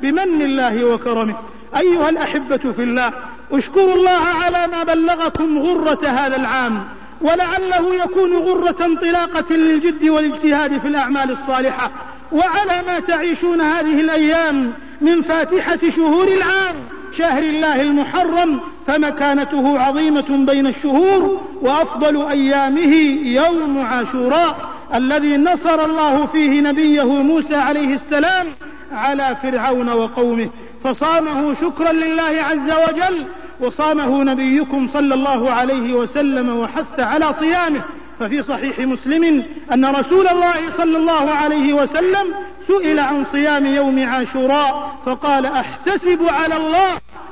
بمن 0.02 0.42
الله 0.42 0.86
وكرمه. 0.86 1.36
أيها 1.78 2.10
الأحبة 2.10 2.58
في 2.58 2.84
الله 2.84 3.14
اشكروا 3.52 3.96
الله 3.96 4.20
على 4.44 4.68
ما 4.72 4.84
بلغكم 4.84 5.60
غرة 5.60 6.08
هذا 6.08 6.36
العام 6.36 6.84
ولعله 7.22 7.96
يكون 7.96 8.34
غرة 8.34 8.86
انطلاقة 8.86 9.56
للجد 9.56 10.10
والاجتهاد 10.10 10.80
في 10.80 10.88
الأعمال 10.88 11.32
الصالحة 11.32 11.92
وعلى 12.32 12.84
ما 12.88 13.00
تعيشون 13.00 13.62
هذه 13.62 14.02
الأيام 14.02 14.74
من 15.02 15.22
فاتحة 15.22 15.80
شهور 15.96 16.28
العام 16.28 16.76
شهر 17.18 17.44
الله 17.44 17.82
المحرم 17.82 18.60
فمكانته 18.88 19.80
عظيمة 19.80 20.46
بين 20.46 20.68
الشهور 20.68 21.40
وأفضل 21.62 22.28
أيامه 22.30 22.96
يوم 23.24 23.86
عاشوراء 23.86 24.70
الذي 24.96 25.38
نصر 25.38 25.86
الله 25.86 26.26
فيه 26.26 26.62
نبيه 26.62 27.04
موسى 27.04 27.56
عليه 27.56 27.96
السلام 27.96 28.48
على 28.92 29.38
فرعون 29.44 29.90
وقومه. 29.90 30.50
فصامه 30.84 31.54
شكرا 31.54 31.92
لله 31.92 32.44
عز 32.50 32.90
وجل 32.90 33.26
وصامه 33.62 34.24
نبيكم 34.24 34.90
صلى 34.94 35.14
الله 35.14 35.52
عليه 35.52 35.94
وسلم 35.94 36.58
وحث 36.58 37.00
على 37.00 37.34
صيامه. 37.40 37.82
ففي 38.20 38.44
صحيح 38.44 38.80
مسلم 38.80 39.44
أن 39.74 39.86
رسول 39.86 40.28
الله 40.28 40.56
صلى 40.78 40.98
الله 40.98 41.32
عليه 41.32 41.74
وسلم 41.74 42.34
سئل 42.68 43.00
عن 43.00 43.26
صيام 43.32 43.66
يوم 43.66 44.10
عاشوراء 44.10 44.96
فقال 45.06 45.46
أحتسب 45.46 46.20
على 46.30 46.58
الله 46.58 46.90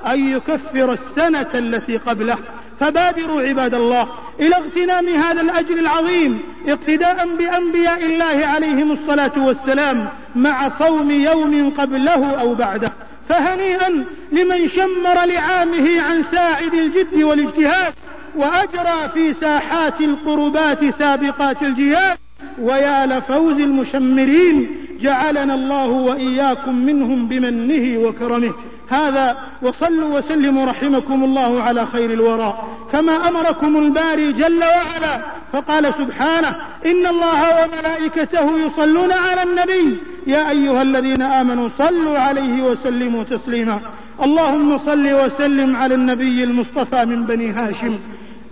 أن 0.08 0.28
يكفر 0.28 0.94
السنة 0.94 1.48
التي 1.54 1.98
قبله. 1.98 2.38
فبادروا 2.80 3.42
عباد 3.42 3.74
الله 3.74 4.08
إلى 4.40 4.56
اغتنام 4.56 5.08
هذا 5.08 5.42
الأجر 5.42 5.74
العظيم 5.74 6.40
اقتداء 6.68 7.28
بأنبياء 7.38 8.06
الله 8.06 8.48
عليهم 8.48 8.92
الصلاة 8.92 9.32
والسلام 9.38 10.10
مع 10.36 10.70
صوم 10.80 11.12
يوم 11.12 11.74
قبله 11.78 12.32
أو 12.32 12.56
بعده. 12.56 12.94
فهنيئا 13.30 14.06
لمن 14.32 14.68
شمر 14.68 15.26
لعامه 15.26 16.02
عن 16.02 16.24
ساعد 16.32 16.74
الجد 16.74 17.24
والاجتهاد 17.24 17.94
وأجرى 18.36 19.10
في 19.14 19.34
ساحات 19.34 20.02
القربات 20.02 20.80
سابقات 21.00 21.62
الجهاد. 21.62 22.18
ويا 22.62 23.06
لفوز 23.06 23.62
المشمرين 23.62 24.76
جعلنا 25.02 25.56
الله 25.56 25.88
وإياكم 25.88 26.76
منهم 26.76 27.28
بمنه 27.28 28.00
وكرمه. 28.08 28.54
هذا 28.90 29.38
وصلوا 29.62 30.18
وسلموا 30.20 30.66
رحمكم 30.66 31.24
الله 31.24 31.64
على 31.64 31.86
خير 31.86 32.12
الورى 32.14 32.64
كما 32.92 33.28
أمركم 33.28 33.78
الباري 33.78 34.32
جل 34.32 34.60
وعلا 34.60 35.22
فقال 35.54 35.94
سبحانه 35.98 36.56
إن 36.86 37.08
الله 37.08 37.64
وملائكته 37.64 38.60
يصلون 38.60 39.12
على 39.12 39.44
النبي 39.44 39.98
يا 40.28 40.50
أيها 40.50 40.82
الذين 40.82 41.22
آمنوا 41.22 41.70
صلوا 41.78 42.20
عليه 42.20 42.62
وسلموا 42.62 43.24
تسليما 43.24 43.80
اللهم 44.24 44.78
صل 44.78 45.14
وسلم 45.14 45.76
على 45.76 45.96
النبي 45.96 46.44
المصطفى 46.44 47.06
من 47.06 47.24
بني 47.24 47.52
هاشم 47.52 48.00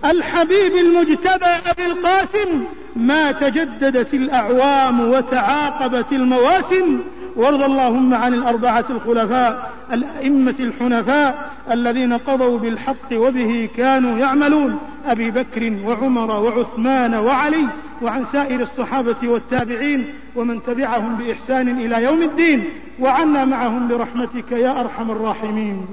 الحبيب 0.05 0.75
المجتبى 0.75 1.51
أبي 1.71 1.85
القاسم 1.85 2.63
ما 2.95 3.31
تجددت 3.31 4.13
الأعوام 4.13 5.09
وتعاقبت 5.09 6.11
المواسم 6.11 6.99
وارض 7.35 7.63
اللهم 7.63 8.13
عن 8.13 8.33
الأربعة 8.33 8.85
الخلفاء 8.89 9.71
الأئمة 9.93 10.55
الحنفاء 10.59 11.51
الذين 11.71 12.13
قضوا 12.13 12.59
بالحق 12.59 13.13
وبه 13.13 13.69
كانوا 13.77 14.17
يعملون 14.17 14.79
أبي 15.05 15.31
بكر 15.31 15.73
وعمر 15.85 16.31
وعثمان 16.43 17.15
وعلي 17.15 17.67
وعن 18.01 18.25
سائر 18.25 18.61
الصحابة 18.61 19.15
والتابعين 19.23 20.05
ومن 20.35 20.63
تبعهم 20.63 21.15
بإحسان 21.15 21.79
إلى 21.79 22.03
يوم 22.03 22.21
الدين 22.21 22.63
وعنا 22.99 23.45
معهم 23.45 23.87
برحمتك 23.87 24.51
يا 24.51 24.79
أرحم 24.81 25.11
الراحمين. 25.11 25.85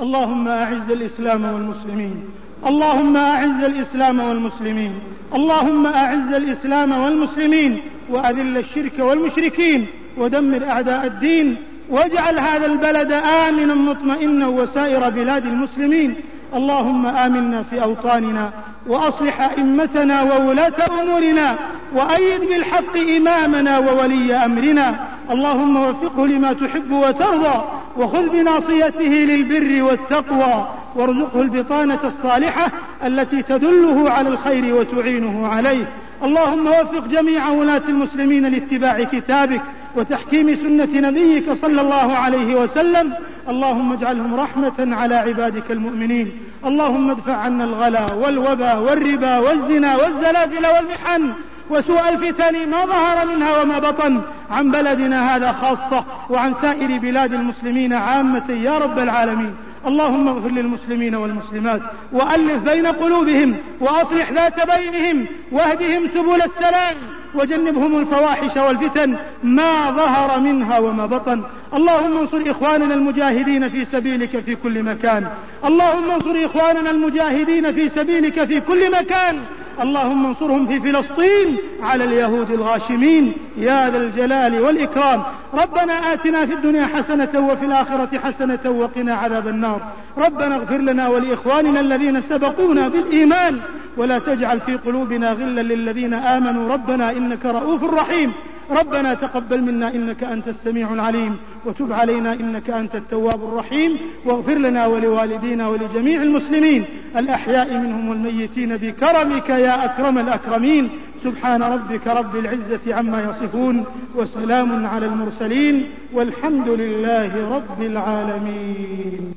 اللهم 0.00 0.48
أعز 0.48 0.90
الإسلام 0.90 1.44
والمسلمين 1.44 2.24
اللهم 2.66 3.16
أعز 3.16 3.64
الإسلام 3.64 4.20
والمسلمين 4.20 4.92
اللهم 5.34 5.86
أعز 5.86 6.32
الإسلام 6.32 6.92
والمسلمين 6.92 7.80
وأذل 8.08 8.58
الشرك 8.58 8.98
والمشركين 8.98 9.86
ودمر 10.18 10.64
أعداء 10.64 11.06
الدين 11.06 11.56
واجعل 11.90 12.38
هذا 12.38 12.66
البلد 12.66 13.12
آمنا 13.12 13.74
مطمئنا 13.74 14.46
وسائر 14.46 15.10
بلاد 15.10 15.46
المسلمين. 15.46 16.14
اللهم 16.54 17.06
آمنا 17.06 17.62
في 17.62 17.82
أوطاننا 17.82 18.50
وأصلح 18.86 19.40
أئمتنا 19.40 20.22
وولاة 20.22 20.72
أمورنا 21.02 21.56
وأيد 21.94 22.40
بالحق 22.40 22.96
إمامنا 23.16 23.78
وولي 23.78 24.34
أمرنا. 24.34 24.96
اللهم 25.30 25.76
وفقه 25.76 26.26
لما 26.26 26.52
تحب 26.52 26.92
وترضى 26.92 27.64
وخذ 27.96 28.28
بناصيته 28.28 29.08
للبر 29.08 29.82
والتقوى 29.82 30.68
وارزقه 30.96 31.40
البطانة 31.40 31.98
الصالحة 32.04 32.70
التي 33.06 33.42
تدله 33.42 34.10
على 34.10 34.28
الخير 34.28 34.74
وتعينه 34.74 35.46
عليه. 35.46 35.88
اللهم 36.24 36.66
وفق 36.66 37.06
جميع 37.06 37.48
ولاة 37.48 37.82
المسلمين 37.88 38.46
لاتباع 38.46 39.02
كتابك 39.02 39.62
وتحكيم 39.96 40.56
سنة 40.56 41.08
نبيك 41.08 41.52
صلى 41.52 41.80
الله 41.80 42.12
عليه 42.12 42.54
وسلم. 42.54 43.12
اللهم 43.48 43.92
اجعلهم 43.92 44.34
رحمة 44.34 44.96
على 44.96 45.14
عبادك 45.14 45.70
المؤمنين. 45.70 46.32
اللهم 46.66 47.10
ادفع 47.10 47.36
عنا 47.36 47.64
الغلا 47.64 48.12
والوبا 48.12 48.74
والربا 48.74 49.38
والزنا 49.38 49.96
والزلازل 49.96 50.66
والمحن 50.66 51.32
وسوء 51.70 52.08
الفتن 52.08 52.68
ما 52.70 52.84
ظهر 52.84 53.26
منها 53.26 53.62
وما 53.62 53.78
بطن 53.78 54.20
عن 54.50 54.70
بلدنا 54.70 55.36
هذا 55.36 55.52
خاصة 55.52 56.04
وعن 56.30 56.54
سائر 56.54 56.98
بلاد 56.98 57.34
المسلمين 57.34 57.92
عامة 57.92 58.50
يا 58.50 58.78
رب 58.78 58.98
العالمين. 58.98 59.54
اللهم 59.86 60.28
اغفر 60.28 60.50
للمسلمين 60.50 61.14
والمسلمات 61.14 61.80
وألف 62.12 62.56
بين 62.70 62.86
قلوبهم 62.86 63.56
وأصلح 63.80 64.32
ذات 64.32 64.76
بينهم 64.76 65.26
واهدهم 65.52 66.08
سبل 66.14 66.42
السلام 66.42 66.96
وجنبهم 67.34 67.98
الفواحش 68.00 68.56
والفتن 68.56 69.16
ما 69.42 69.90
ظهر 69.90 70.40
منها 70.40 70.78
وما 70.78 71.06
بطن. 71.06 71.42
اللهم 71.74 72.18
انصر 72.18 72.42
إخواننا 72.50 72.94
المجاهدين 72.94 73.68
في 73.68 73.84
سبيلك 73.84 74.40
في 74.46 74.54
كل 74.54 74.82
مكان. 74.82 75.28
اللهم 75.64 76.10
انصر 76.10 76.36
إخواننا 76.44 76.90
المجاهدين 76.90 77.72
في 77.72 77.88
سبيلك 77.88 78.44
في 78.44 78.60
كل 78.60 78.90
مكان. 78.90 79.38
اللهم 79.82 80.26
انصرهم 80.26 80.66
في 80.66 80.80
فلسطين 80.80 81.56
على 81.82 82.04
اليهود 82.04 82.50
الغاشمين. 82.50 83.32
يا 83.58 83.90
ذا 83.90 83.98
الجلال 83.98 84.60
والإكرام. 84.60 85.22
ربنا 85.54 86.12
آتنا 86.12 86.46
في 86.46 86.52
الدنيا 86.52 86.86
حسنة 86.86 87.48
وفي 87.50 87.64
الآخرة 87.64 88.18
حسنة 88.24 88.70
وقنا 88.70 89.14
عذاب 89.14 89.48
النار. 89.48 89.80
ربنا 90.18 90.56
اغفر 90.56 90.76
لنا 90.76 91.08
ولإخواننا 91.08 91.80
الذين 91.80 92.22
سبقونا 92.22 92.88
بالإيمان. 92.88 93.60
ولا 93.96 94.18
تجعل 94.18 94.60
في 94.60 94.74
قلوبنا 94.74 95.32
غلا 95.32 95.62
للذين 95.62 96.14
آمنوا. 96.14 96.72
ربنا 96.72 97.10
إنك 97.10 97.46
رؤوف 97.46 97.84
رحيم. 97.84 98.32
ربنا 98.70 99.14
تقبل 99.14 99.62
منا 99.62 99.94
إنك 99.94 100.24
أنت 100.24 100.48
السميع 100.48 100.92
العليم 100.92 101.36
وتب 101.64 101.92
علينا 101.92 102.32
إنك 102.32 102.70
أنت 102.70 102.94
التواب 102.94 103.44
الرحيم 103.44 103.96
واغفر 104.24 104.54
لنا 104.54 104.86
ولوالدينا 104.86 105.68
ولجميع 105.68 106.22
المسلمين 106.22 106.84
الأحياء 107.16 107.78
منهم 107.78 108.08
والميتين 108.08 108.76
بكرمك 108.76 109.48
يا 109.48 109.84
أكرم 109.84 110.18
الأكرمين. 110.18 110.90
سبحان 111.24 111.62
ربك 111.62 112.06
رب 112.06 112.36
العزة 112.36 112.94
عما 112.94 113.30
يصفون 113.30 113.84
وسلام 114.14 114.86
على 114.86 115.06
المرسلين 115.06 115.86
والحمد 116.12 116.68
لله 116.68 117.54
رب 117.56 117.82
العالمين. 117.82 119.34